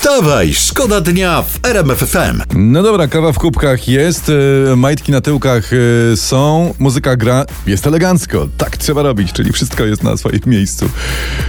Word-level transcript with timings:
Wstawaj, 0.00 0.54
szkoda 0.54 1.00
dnia 1.00 1.42
w 1.42 1.66
RMF 1.66 1.98
FM. 1.98 2.42
No 2.54 2.82
dobra, 2.82 3.08
kawa 3.08 3.32
w 3.32 3.38
kubkach 3.38 3.88
jest, 3.88 4.32
e, 4.72 4.76
majtki 4.76 5.12
na 5.12 5.20
tyłkach 5.20 5.70
e, 5.72 6.16
są, 6.16 6.74
muzyka 6.78 7.16
gra, 7.16 7.44
jest 7.66 7.86
elegancko. 7.86 8.48
Tak 8.56 8.76
trzeba 8.76 9.02
robić, 9.02 9.32
czyli 9.32 9.52
wszystko 9.52 9.84
jest 9.84 10.02
na 10.02 10.16
swoim 10.16 10.40
miejscu. 10.46 10.90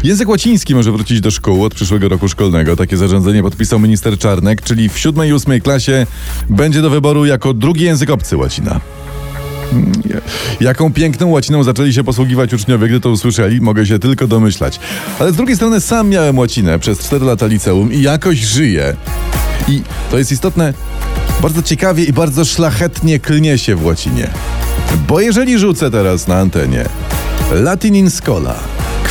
Język 0.04 0.30
łaciński 0.30 0.76
może 0.76 0.92
wrócić 0.92 1.22
do 1.22 1.32
szkół 1.32 1.64
od 1.64 1.76
przyszłego 1.76 2.10
roku 2.10 2.30
szkolnego. 2.30 2.76
Takie 2.76 2.98
zarządzenie 2.98 3.44
podpisał 3.44 3.80
minister 3.80 4.18
Czarnek, 4.18 4.62
czyli 4.62 4.90
w 4.90 5.00
siódmej 5.00 5.30
i 5.30 5.34
ósmej 5.34 5.62
klasie 5.62 6.08
będzie 6.50 6.82
do 6.82 6.90
wyboru 6.90 7.26
jako 7.26 7.54
drugi 7.54 7.84
język 7.84 8.10
obcy 8.10 8.38
łacina. 8.38 8.80
Jaką 10.62 10.94
piękną 10.94 11.28
łaciną 11.28 11.64
zaczęli 11.64 11.94
się 11.94 12.04
posługiwać 12.04 12.54
uczniowie, 12.54 12.88
gdy 12.88 13.00
to 13.00 13.10
usłyszeli, 13.10 13.62
mogę 13.62 13.86
się 13.86 14.00
tylko 14.00 14.28
domyślać. 14.28 14.80
Ale 15.20 15.32
z 15.32 15.36
drugiej 15.36 15.56
strony 15.56 15.82
sam 15.82 16.10
miałem 16.10 16.38
łacinę 16.38 16.80
przez 16.80 17.00
4 17.00 17.26
lata 17.26 17.46
liceum 17.46 17.94
i 17.94 18.02
jakoś 18.02 18.38
żyję. 18.38 18.96
I 19.68 19.82
to 20.12 20.18
jest 20.18 20.32
istotne, 20.32 20.74
bardzo 21.42 21.64
ciekawie 21.64 22.04
i 22.04 22.14
bardzo 22.14 22.46
szlachetnie 22.46 23.20
klnie 23.20 23.58
się 23.58 23.76
w 23.76 23.86
łacinie. 23.86 24.28
Bo 25.08 25.20
jeżeli 25.20 25.60
rzucę 25.60 25.92
teraz 25.92 26.28
na 26.28 26.36
antenie 26.36 26.86
Latin 27.52 27.96
in 27.96 28.12
scola, 28.12 28.56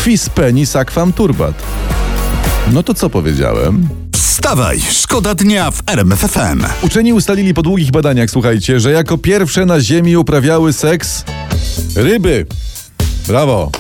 quis 0.05 0.29
penis 0.29 0.77
aquam 0.77 1.13
turbat, 1.13 1.63
no 2.73 2.83
to 2.83 2.95
co 2.95 3.11
powiedziałem? 3.11 3.89
Wstawaj, 4.15 4.81
szkoda 4.91 5.35
dnia 5.35 5.71
w 5.71 5.83
RMF 5.87 6.21
FM. 6.21 6.65
Uczeni 6.83 7.13
ustalili 7.13 7.55
po 7.55 7.63
długich 7.63 7.91
badaniach, 7.91 8.31
słuchajcie, 8.31 8.81
że 8.81 8.93
jako 8.93 9.19
pierwsze 9.19 9.67
na 9.67 9.81
Ziemi 9.81 10.17
uprawiały 10.17 10.73
seks 10.73 11.25
ryby. 11.97 12.47
Brawo! 13.29 13.71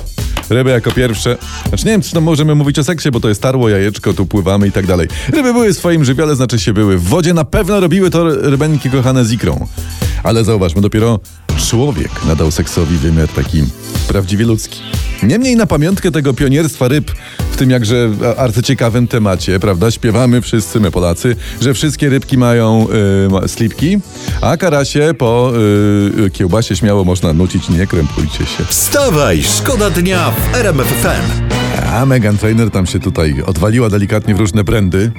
Ryby 0.50 0.70
jako 0.70 0.92
pierwsze. 0.92 1.36
Znaczy 1.68 1.86
nie 1.86 1.92
wiem, 1.92 2.02
czy 2.02 2.12
to 2.12 2.20
możemy 2.20 2.54
mówić 2.54 2.78
o 2.78 2.84
seksie, 2.84 3.10
bo 3.10 3.20
to 3.20 3.28
jest 3.28 3.42
tarło, 3.42 3.68
jajeczko, 3.68 4.12
tu 4.12 4.26
pływamy 4.26 4.68
i 4.68 4.72
tak 4.72 4.86
dalej. 4.86 5.08
Ryby 5.32 5.52
były 5.52 5.74
w 5.74 5.76
swoim 5.76 6.04
żywiole, 6.04 6.36
znaczy 6.36 6.58
się 6.58 6.72
były. 6.72 6.98
W 6.98 7.04
wodzie 7.04 7.34
na 7.34 7.44
pewno 7.44 7.80
robiły 7.80 8.10
to 8.10 8.50
rybenki 8.50 8.90
kochane 8.90 9.24
z 9.24 9.32
ikrą. 9.32 9.66
Ale 10.22 10.44
zauważmy, 10.44 10.82
dopiero 10.82 11.20
człowiek 11.68 12.10
nadał 12.26 12.50
seksowi 12.50 12.96
wymiar 12.96 13.28
taki 13.28 13.64
prawdziwie 14.08 14.44
ludzki. 14.44 14.80
Niemniej 15.22 15.56
na 15.56 15.66
pamiątkę 15.66 16.10
tego 16.10 16.34
pionierstwa 16.34 16.88
ryb 16.88 17.10
w 17.52 17.56
tym 17.56 17.70
jakże 17.70 18.10
arcyciekawym 18.36 19.08
temacie, 19.08 19.60
prawda, 19.60 19.90
śpiewamy 19.90 20.40
wszyscy 20.40 20.80
my 20.80 20.90
Polacy, 20.90 21.36
że 21.60 21.74
wszystkie 21.74 22.08
rybki 22.08 22.38
mają 22.38 22.86
y, 23.26 23.28
ma- 23.28 23.48
slipki, 23.48 23.98
a 24.40 24.56
karasie 24.56 25.14
po 25.18 25.52
y, 26.26 26.30
kiełbasie 26.30 26.76
śmiało 26.76 27.04
można 27.04 27.32
nucić, 27.32 27.68
nie 27.68 27.86
krępujcie 27.86 28.46
się. 28.46 28.64
Wstawaj, 28.68 29.42
szkoda 29.42 29.90
dnia 29.90 30.30
w 30.30 30.56
RMF 30.56 30.86
FM. 30.86 31.59
A 31.86 32.06
Megan 32.06 32.38
Trainer 32.38 32.70
tam 32.70 32.86
się 32.86 32.98
tutaj 33.00 33.42
odwaliła 33.46 33.90
delikatnie 33.90 34.34
w 34.34 34.38
różne 34.40 34.64
brandy. 34.64 35.12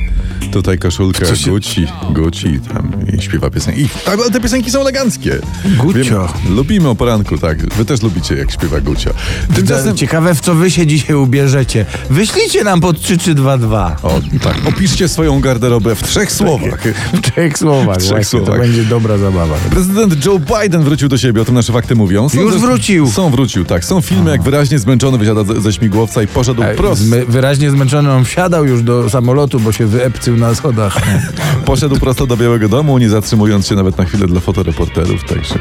Tutaj 0.52 0.78
koszulka 0.78 1.36
się- 1.36 1.52
Gucci, 1.52 1.88
Gucci 2.12 2.60
tam 2.74 2.92
i 3.18 3.22
śpiewa 3.22 3.50
piosenki. 3.50 3.82
I 3.82 3.90
tak, 4.06 4.20
ale 4.20 4.32
te 4.32 4.40
piosenki 4.40 4.72
są 4.72 4.82
eleganckie. 4.82 5.40
Gucio. 5.78 6.28
Wiem, 6.44 6.56
lubimy 6.56 6.90
o 6.90 6.96
poranku, 6.96 7.38
tak. 7.38 7.74
Wy 7.74 7.86
też 7.86 8.02
lubicie 8.02 8.36
jak 8.36 8.52
śpiewa 8.52 8.82
Gucio. 8.82 9.10
Tymczasem... 9.56 9.98
Ciekawe, 9.98 10.36
w 10.36 10.42
co 10.42 10.56
wy 10.56 10.72
się 10.72 10.88
dzisiaj 10.88 11.16
ubierzecie. 11.16 11.86
Wyślijcie 12.10 12.64
nam 12.64 12.82
pod 12.82 13.02
3322. 13.02 13.96
O, 14.04 14.22
tak. 14.44 14.58
Opiszcie 14.70 15.08
swoją 15.08 15.40
garderobę 15.42 15.96
w 15.96 16.04
trzech 16.04 16.32
słowach. 16.32 16.82
W 17.14 17.22
trzech 17.22 17.58
słowach. 17.58 17.96
W 17.98 18.00
trzech 18.00 18.10
właśnie, 18.12 18.26
słowach. 18.40 18.56
To 18.56 18.62
będzie 18.62 18.84
dobra 18.84 19.18
zabawa. 19.18 19.56
Prezydent 19.70 20.26
Joe 20.26 20.40
Biden 20.40 20.84
wrócił 20.84 21.10
do 21.10 21.18
siebie, 21.18 21.42
o 21.42 21.46
tym 21.46 21.56
nasze 21.56 21.74
fakty 21.74 21.96
mówią. 21.96 22.30
Są 22.30 22.42
Już 22.42 22.58
wrócił. 22.58 23.12
Są 23.12 23.30
wrócił, 23.30 23.66
tak. 23.66 23.86
Są 23.86 24.02
filmy, 24.02 24.32
jak 24.32 24.44
wyraźnie 24.44 24.80
zmęczony 24.80 25.18
wysiada 25.18 25.44
ze, 25.44 25.62
ze 25.62 25.74
śmigłowca 25.74 26.24
i 26.24 26.28
poszedł 26.28 26.51
prosto. 26.56 27.06
Zmy, 27.06 27.26
wyraźnie 27.26 27.72
zmęczony 27.72 28.12
on 28.12 28.26
wsiadał 28.26 28.66
już 28.66 28.84
do 28.84 29.10
samolotu, 29.10 29.60
bo 29.60 29.72
się 29.72 29.86
wyepcył 29.86 30.38
na 30.38 30.56
schodach. 30.56 30.98
Poszedł 31.66 32.00
prosto 32.00 32.28
do 32.28 32.38
Białego 32.38 32.70
Domu, 32.70 32.98
nie 32.98 33.10
zatrzymując 33.10 33.68
się 33.68 33.76
nawet 33.76 33.98
na 33.98 34.06
chwilę 34.06 34.28
dla 34.28 34.40
fotoreporterów, 34.40 35.24
także... 35.24 35.56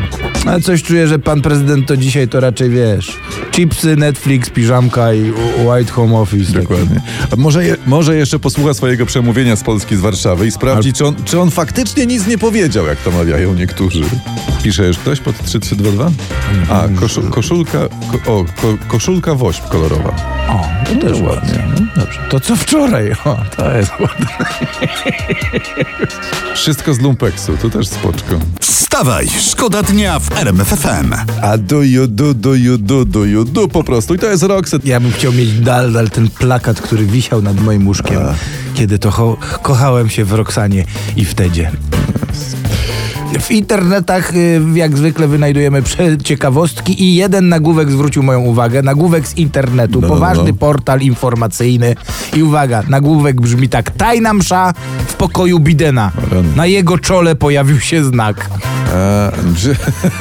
Ale 0.46 0.60
coś 0.60 0.82
czuję, 0.82 1.08
że 1.08 1.18
pan 1.18 1.42
prezydent 1.42 1.88
to 1.88 1.96
dzisiaj 1.96 2.28
to 2.28 2.40
raczej 2.40 2.70
wiesz. 2.70 3.18
Chipsy, 3.50 3.96
Netflix, 3.96 4.50
piżamka 4.50 5.14
i 5.14 5.32
White 5.66 5.92
Home 5.92 6.18
Office. 6.18 6.52
Dokładnie. 6.52 7.00
A 7.32 7.36
może, 7.36 7.64
je, 7.64 7.76
może 7.86 8.16
jeszcze 8.16 8.38
posłucha 8.38 8.74
swojego 8.74 9.06
przemówienia 9.06 9.56
z 9.56 9.62
Polski, 9.62 9.96
z 9.96 10.00
Warszawy 10.00 10.46
i 10.46 10.50
sprawdzi, 10.50 10.92
czy 10.92 11.06
on, 11.06 11.14
czy 11.24 11.40
on 11.40 11.50
faktycznie 11.50 12.06
nic 12.06 12.26
nie 12.26 12.38
powiedział, 12.38 12.86
jak 12.86 12.98
to 12.98 13.10
mawiają 13.10 13.54
niektórzy. 13.54 14.04
Pisze 14.62 14.86
już 14.86 14.98
ktoś 14.98 15.20
pod 15.20 15.44
3322? 15.44 16.10
A, 16.74 16.88
koszu, 17.00 17.22
koszulka, 17.22 17.78
ko, 17.88 18.32
o, 18.32 18.44
ko, 18.44 18.78
koszulka 18.88 19.34
wośp 19.34 19.68
kolorowa. 19.68 20.16
O, 20.48 20.79
to 20.84 20.94
też 21.06 21.20
ładnie. 21.20 21.68
No, 21.74 22.02
dobrze. 22.02 22.20
To 22.28 22.40
co 22.40 22.56
wczoraj? 22.56 23.12
O, 23.24 23.36
to 23.56 23.76
jest 23.76 23.90
ładne. 24.00 24.26
Wszystko 26.54 26.94
z 26.94 27.00
lumpeksu, 27.00 27.56
to 27.62 27.70
też 27.70 27.88
spoczko. 27.88 28.40
Wstawaj, 28.60 29.28
szkoda 29.40 29.82
dnia 29.82 30.18
w 30.18 30.38
RMF 30.38 30.68
FM. 30.68 31.14
A 31.42 31.58
do 31.58 31.82
you 31.82 32.06
do, 32.06 32.34
do 32.34 32.54
you 32.54 32.78
do, 32.78 33.04
do 33.04 33.24
you 33.24 33.44
do 33.44 33.68
po 33.68 33.84
prostu. 33.84 34.14
I 34.14 34.18
to 34.18 34.26
jest 34.26 34.42
Roxette. 34.42 34.88
Ja 34.88 35.00
bym 35.00 35.12
chciał 35.12 35.32
mieć 35.32 35.48
nadal 35.60 36.10
ten 36.10 36.28
plakat, 36.28 36.80
który 36.80 37.06
wisiał 37.06 37.42
nad 37.42 37.60
moim 37.60 37.86
łóżkiem, 37.86 38.20
kiedy 38.74 38.98
to 38.98 39.36
kochałem 39.62 40.10
się 40.10 40.24
w 40.24 40.32
Roxanie 40.32 40.84
i 41.16 41.24
wtedy. 41.24 41.70
W 43.38 43.50
internetach 43.50 44.34
y, 44.36 44.60
jak 44.74 44.96
zwykle 44.96 45.28
wynajdujemy 45.28 45.82
ciekawostki 46.24 47.02
i 47.04 47.14
jeden 47.14 47.48
nagłówek 47.48 47.90
zwrócił 47.90 48.22
moją 48.22 48.40
uwagę. 48.40 48.82
Nagłówek 48.82 49.28
z 49.28 49.36
internetu, 49.36 50.00
No, 50.00 50.08
no, 50.08 50.14
poważny 50.14 50.50
no. 50.52 50.58
portal 50.58 51.00
informacyjny. 51.00 51.94
I 52.36 52.42
uwaga, 52.42 52.82
nagłówek 52.88 53.40
brzmi 53.40 53.68
tak. 53.68 53.90
Tajna 53.90 54.34
msza 54.34 54.72
w 55.06 55.14
pokoju 55.14 55.58
Bidena. 55.58 56.12
Na 56.56 56.66
jego 56.66 56.98
czole 56.98 57.34
pojawił 57.34 57.80
się 57.80 58.04
znak. 58.04 58.50
A, 58.94 59.30
że, 59.56 59.74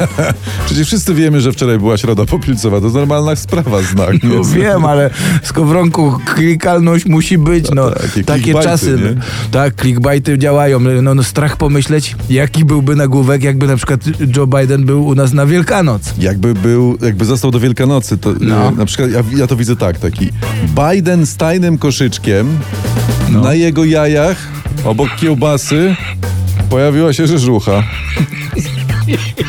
przecież 0.65 0.87
wszyscy 0.87 1.13
wiemy, 1.13 1.41
że 1.41 1.51
wczoraj 1.51 1.77
była 1.79 1.97
środa 1.97 2.25
popilcowa. 2.25 2.77
To 2.79 2.83
jest 2.83 2.95
normalna 2.95 3.35
sprawa, 3.35 3.81
znak. 3.81 4.15
No 4.23 4.35
nie? 4.35 4.43
wiem, 4.61 4.85
ale 4.85 5.09
w 5.41 5.47
Skowronku 5.47 6.19
klikalność 6.35 7.05
musi 7.05 7.37
być. 7.37 7.71
No, 7.75 7.91
takie 7.91 8.23
takie 8.23 8.41
clickbaity, 8.43 8.69
czasy. 8.69 8.97
nie? 9.03 9.11
no. 9.15 9.21
Tak, 9.51 9.81
clickbaity 9.81 10.37
działają. 10.37 10.79
No, 10.79 11.15
no 11.15 11.23
strach 11.23 11.57
pomyśleć, 11.57 12.15
jaki 12.29 12.65
byłby 12.65 12.95
nagłówek, 12.99 13.43
jakby 13.43 13.67
na 13.67 13.75
przykład 13.75 14.01
Joe 14.37 14.47
Biden 14.47 14.85
był 14.85 15.05
u 15.07 15.15
nas 15.15 15.33
na 15.33 15.45
Wielkanoc. 15.45 16.01
Jakby 16.17 16.53
był, 16.53 16.97
jakby 17.01 17.25
został 17.25 17.51
do 17.51 17.59
Wielkanocy, 17.59 18.17
to 18.17 18.33
No. 18.39 18.67
e, 18.67 18.71
na 18.71 18.85
przykład 18.85 19.11
ja, 19.11 19.23
ja 19.37 19.47
to 19.47 19.55
widzę 19.55 19.75
tak, 19.75 19.99
taki 19.99 20.29
Biden 20.91 21.25
z 21.25 21.35
tajnym 21.38 21.77
koszyczkiem, 21.77 22.59
No. 23.29 23.41
na 23.41 23.53
jego 23.53 23.85
jajach, 23.85 24.38
obok 24.85 25.09
kiełbasy, 25.19 25.95
pojawiła 26.69 27.13
się 27.13 27.27
rzeżucha. 27.27 27.83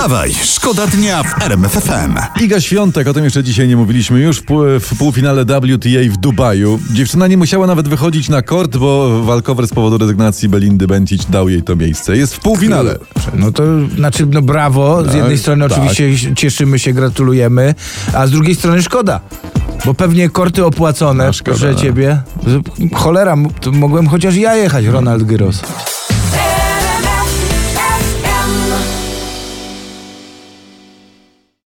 Wstawaj, 0.00 0.34
szkoda 0.44 0.86
dnia 0.86 1.22
w 1.22 1.42
RMF 1.42 1.72
FM. 1.72 2.42
Iga 2.44 2.60
Świątek, 2.60 3.08
o 3.08 3.14
tym 3.14 3.24
jeszcze 3.24 3.42
dzisiaj 3.44 3.68
nie 3.68 3.76
mówiliśmy, 3.76 4.20
już 4.20 4.38
w, 4.38 4.42
pół, 4.42 4.62
w 4.80 4.98
półfinale 4.98 5.44
WTA 5.44 6.12
w 6.12 6.16
Dubaju. 6.16 6.80
Dziewczyna 6.92 7.26
nie 7.26 7.36
musiała 7.36 7.66
nawet 7.66 7.88
wychodzić 7.88 8.28
na 8.28 8.42
kort, 8.42 8.76
bo 8.76 9.22
walkover 9.24 9.66
z 9.66 9.70
powodu 9.70 9.98
rezygnacji 9.98 10.48
Belindy 10.48 10.86
Bencic 10.86 11.24
dał 11.30 11.48
jej 11.48 11.62
to 11.62 11.76
miejsce. 11.76 12.16
Jest 12.16 12.34
w 12.34 12.40
półfinale. 12.40 12.98
No 13.34 13.52
to 13.52 13.62
znaczy, 13.96 14.26
no 14.26 14.42
brawo. 14.42 15.02
Z 15.02 15.06
Tak, 15.06 15.14
jednej 15.14 15.38
strony 15.38 15.68
tak. 15.68 15.78
oczywiście 15.78 16.34
cieszymy 16.34 16.78
się, 16.78 16.92
gratulujemy, 16.92 17.74
a 18.14 18.26
z 18.26 18.30
drugiej 18.30 18.54
strony 18.54 18.82
szkoda. 18.82 19.20
Bo 19.84 19.94
pewnie 19.94 20.28
korty 20.28 20.64
opłacone, 20.64 21.26
No, 21.26 21.32
szkoda, 21.32 21.56
że 21.56 21.72
no. 21.72 21.78
ciebie. 21.78 22.22
Cholera, 22.94 23.36
mogłem 23.72 24.06
chociaż 24.06 24.36
ja 24.36 24.56
jechać, 24.56 24.86
Ronald 24.86 25.22
Gyros. 25.22 25.62